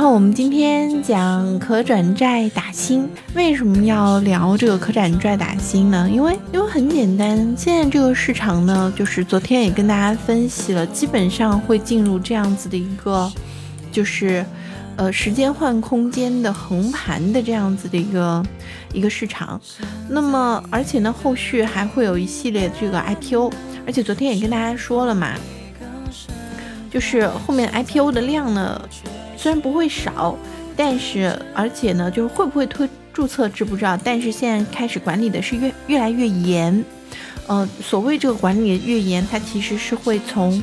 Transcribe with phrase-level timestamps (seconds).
[0.00, 6.08] 然后我们今天讲可转债打新，为什么要聊这个可转债打新呢？
[6.10, 13.30] 因为因为很简单，现在这个市场呢，就是昨天也跟大家分析了，基本上会进入这样子的一个，
[13.92, 14.42] 就是
[14.96, 18.42] 呃时间换空间的横盘的这样子的一个
[18.94, 19.60] 一个市场。
[20.08, 23.52] 那么而且呢，后续还会有一系列这个 IPO，
[23.84, 25.34] 而且昨天也跟大家说了嘛，
[26.90, 28.80] 就是后面 IPO 的量呢。
[29.40, 30.36] 虽然不会少，
[30.76, 36.84] 但是而且呢，就是会不会推注册知不知道，但是现在开始管理的是越越来越严，
[37.46, 40.62] 呃，所谓这个管理越严，它其实是会从。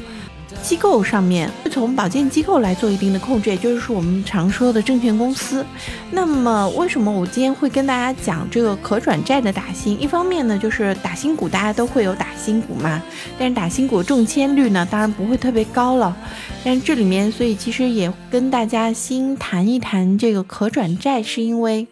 [0.63, 5.65] 机构上面会从保荐机构来做一定的控制，也就是我们常说的证券公司。
[6.11, 9.99] 那么为什么我今天会跟大家讲这个可转债的打新？
[9.99, 13.01] 一方面呢，就是打新股大家都会有打新股嘛，
[13.37, 16.15] 但是打新股中签率呢，当然不会特别高了。
[16.63, 21.87] 但是这里面，所以其实也跟大家先谈一谈这个可转债，是因为，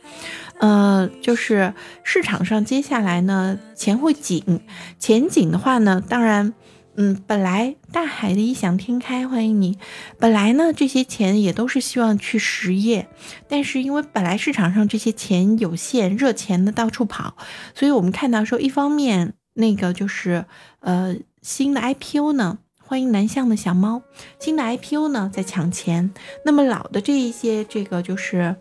[0.59, 4.62] 呃，就是市场上接下来呢钱会紧，
[5.00, 6.53] 钱紧的话呢，当然。
[6.97, 9.77] 嗯，本来大海的异想天开，欢迎你。
[10.17, 13.07] 本来呢，这些钱也都是希望去实业，
[13.49, 17.35] 但是因为本来市场上这些钱有限，热钱的到处跑，
[17.73, 20.45] 所以我们看到说，一方面那个就是
[20.79, 24.01] 呃新的 IPO 呢，欢迎南向的小猫，
[24.39, 26.13] 新的 IPO 呢在抢钱，
[26.45, 28.55] 那么老的这一些这个就是。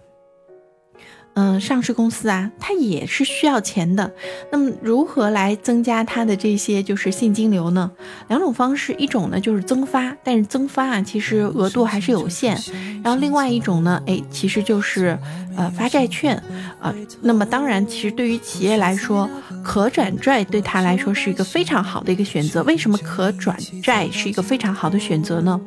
[1.34, 4.12] 嗯，上市公司啊，它也是需要钱的。
[4.52, 7.90] 那么如何来增加它的这些就是现金流呢？
[8.28, 12.56] 两种方式，一种呢就是增发，但是增发啊其实额度还是有限。
[13.02, 15.18] 然后另外一种呢，哎，其实就是
[15.56, 16.40] 呃发债券
[16.80, 16.94] 啊。
[17.20, 19.28] 那么当然，其实对于企业来说，
[19.64, 22.62] 可转债对他来说是一个非常好的一个选择。
[22.62, 25.60] 为什么可转债是一个非常好的选择呢？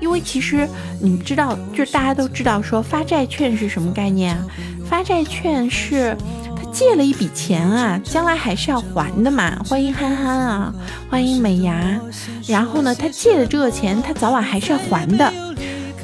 [0.00, 0.68] 因为其实
[1.02, 4.46] 你知道，就是大家都知道说发债券是什么概念啊？
[4.88, 6.16] 发债券是
[6.56, 9.62] 他借了一笔钱啊，将来还是要还的嘛。
[9.68, 10.74] 欢迎憨憨啊，
[11.10, 12.00] 欢迎美牙。
[12.46, 15.30] 然后呢，他借的这个钱，他早晚还是要还的。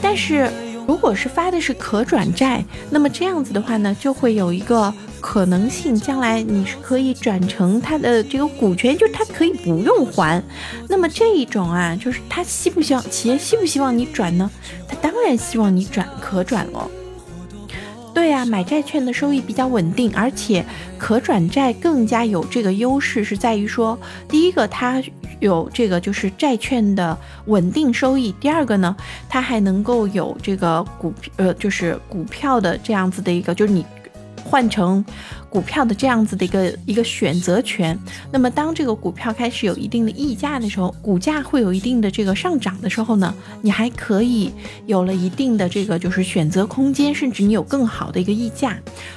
[0.02, 0.50] 但是
[0.86, 10.42] 如果是发的是可转债，那么这样子的话呢，就会有一个可能性，将来你是可以转成他的这个股权，就是他可以不用还。
[10.90, 14.50] 那么这一种啊，就是他希不希望企业希不希望你转呢？
[14.86, 16.90] 他当然希望你转可转了。
[18.14, 20.64] 对呀，买债券的收益比较稳定，而且
[20.96, 23.98] 可转债更加有这个优势，是在于说，
[24.28, 25.02] 第一个它
[25.40, 28.94] 有这个就是债券的稳定收益，第二个呢，
[29.28, 33.84] 它还能够有这个股呃就是股票的这样子的一个，就是你。
[34.44, 35.04] 换成
[35.48, 37.98] 股票的这样子的一个一个选择权，
[38.30, 44.52] 那么当这个股票开始有一定的溢价的时候，股价会有一定的这个上涨的时候呢，你还可以
[44.86, 48.76] 有了一定的这个就是选择空间，甚至你有更好的一个溢价。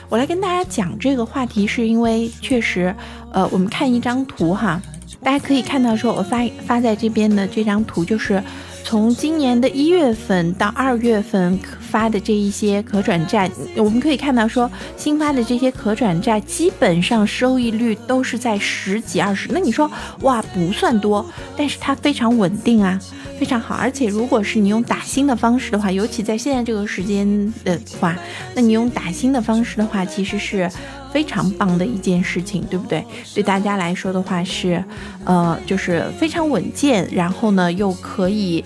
[0.10, 2.96] 我来跟大家讲这个话题，是因为确实，
[3.32, 4.82] 呃，我们看一张图哈，
[5.22, 8.42] 大家可以看到说，我发发在这边的这张图就是。
[8.88, 19.50] 从今年的一月份到二月份发的这一些可转债，我们可以看到说新发的这些可转债基本上收益率都是在十几二十。
[19.52, 21.25] 那你说哇不算多，
[21.58, 22.98] 但是它非常稳定啊，
[23.38, 23.75] 非常好。
[23.75, 28.18] 而且如果是你用打新的方式的话，尤其在现在这个时间的话，
[28.56, 30.72] 那你用打新的方式的话，其实是。
[31.12, 33.03] 非常棒的一件事情，对不对？
[33.34, 34.84] 对大家来说的话是，
[35.25, 38.63] 呃，就是非常稳健，然后呢又可以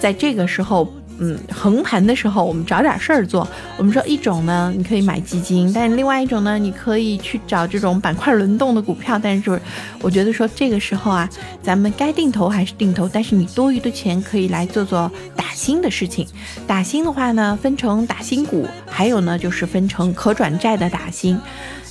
[0.00, 0.92] 在这个时候。
[1.18, 3.46] 嗯，横盘的时候我们找点事儿做。
[3.76, 9.18] 我们说一种呢，你可以买基金，但是另外一种呢，你可以去找这种板块轮动的股票。
[9.18, 9.60] 但是
[10.00, 11.28] 我觉得说这个时候啊，
[11.62, 16.26] 咱们该定投还是定投，但是你多余的钱可以来做做打新的事情。
[16.66, 21.38] 打新的话呢，分成打新股，还有呢就是分成可转债的打新。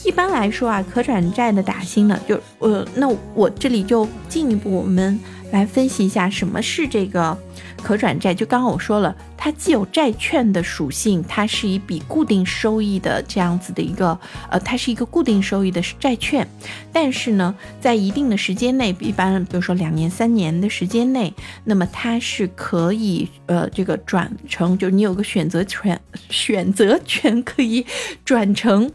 [0.06, 5.19] 一般来说啊，可转债的打新呢，就呃，那我这里就进一步我们
[5.52, 7.38] 来分析一下什么是这个。
[7.84, 14.20] 可转债就刚刚我说了，它既有债券的属性，它是一笔固定收益的这样子的一个，
[14.50, 16.47] 呃，它是一个固定收益的债券。
[16.91, 21.34] 但是呢，在一定的时间内，一般比如说两年、三年的时间内，
[21.64, 27.85] 那么它是可以，呃，这个转成，就是你有个选择权，选择权可以
[28.26, 28.91] 转成。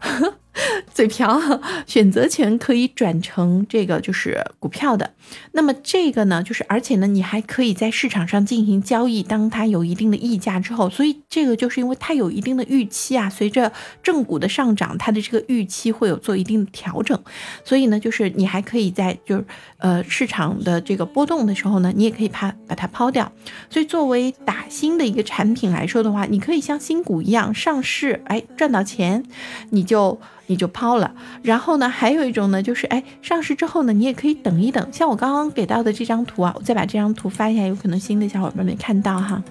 [0.96, 1.38] 嘴瓢，
[1.86, 5.12] 选择权可以转成这个就是股票的。
[5.52, 9.22] 那么这个呢，就是而且呢，你还可以在市场上进行交易。
[9.22, 13.70] 当它有一定的溢价之后，所以这个就是因为它有一定的预期啊，随着
[14.02, 17.20] 正股的上涨，它的这个预期会有做一定的调整。
[17.62, 19.44] 所以呢，就是你还可以在就是
[19.76, 23.30] 呃市场的这个波动的时候呢，你也可以把把它抛掉。
[23.68, 29.22] 所以作为打新的一个产品来说的话，你可以像新股一样上市，哎，赚到钱
[29.68, 30.18] 你就。
[30.46, 34.86] 你就抛了，然后呢，还有一种呢，就是哎，上市之后呢，你也可以等一等。
[34.92, 39.42] 像我刚刚给到的这张图啊，我再把这张图发一下，有可能新的小伙伴没看到哈。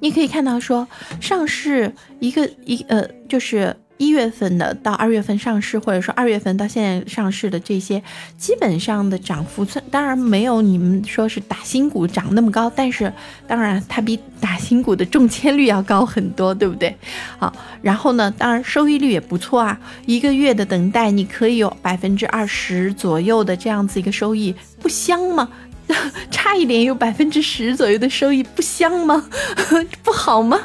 [0.00, 0.88] 你可以看到说，
[1.20, 3.76] 上市一个一呃，就是。
[4.02, 8.02] 一月份的到二月份上市，或者说二月份到现在上市的这些，
[8.36, 13.12] 基本上的涨幅，当然没有你们说是打新股涨那么高，但是
[13.46, 16.92] 当然它比打新股的中签率要高很多，对不对？
[17.38, 25.48] 好，然后呢，当然收益率也不错啊，一个月的等待你可以有百分之二十左右的这样子一个收益，不香吗？
[26.30, 29.28] 差一点有百分之十左右的收益，不香吗？
[30.02, 30.58] 不好吗？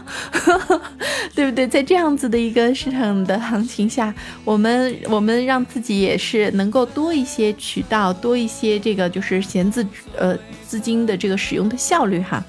[1.36, 1.68] 对不对？
[1.68, 9.86] 在这样子的一个市场的行情下，我们我们让自己也是能够多一些渠道，多一些这个就是闲置
[10.18, 12.44] 呃资金的这个使用的效率哈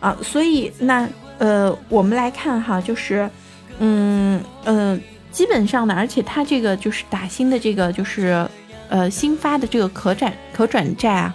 [0.00, 1.08] 啊，所以那
[1.38, 3.28] 呃我们来看哈，就是
[3.78, 5.00] 嗯嗯，
[5.30, 8.46] 基本上呢，而且它这个就是打新的这个就是
[8.88, 11.34] 呃新发的这个可转可转债啊。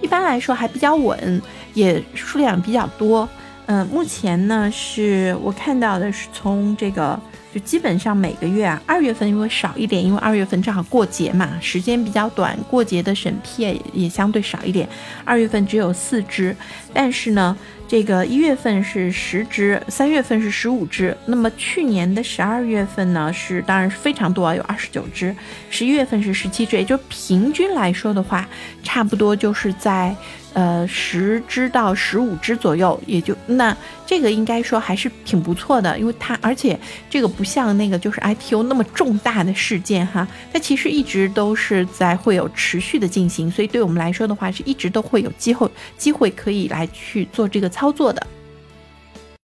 [0.00, 1.40] 一般来说还比较稳，
[1.74, 3.28] 也数量比较多。
[3.66, 7.18] 嗯，目前呢是我看到的是从这个
[7.56, 14.86] 就基本上每个月啊，二月份因为少一点，因为二月份正好过节嘛，时间比较短，过节的审批也相对少一点。
[15.24, 16.54] 二月份只有四只，
[16.92, 17.56] 但是呢。
[17.88, 21.16] 这个一月份是十只，三月份是十五只。
[21.26, 25.32] 那么去年的十二月份呢，是当然是非常多啊，有二十九只。
[25.70, 28.44] 十一月份是十七只，也就平均来说的话，
[28.82, 30.14] 差不多就是在。
[30.52, 33.76] 呃，十只到十五只左右，也就那
[34.06, 36.80] 这个应该说还是挺不错的，因为它而且
[37.10, 48.26] 这个不像那个就是 IPO 那么重大的事件哈，它其实一直都是在会有持续的进行，所以对我们来说的话是一直都会有机会机会可以来去做这个操作的。